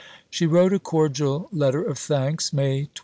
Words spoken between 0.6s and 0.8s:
a